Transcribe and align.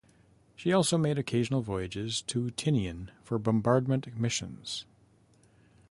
She 0.55 0.73
also 0.73 0.97
made 0.97 1.19
occasional 1.19 1.61
voyages 1.61 2.23
to 2.23 2.49
Tinian 2.49 3.11
for 3.21 3.37
bombardment 3.37 4.17
missions. 4.17 4.85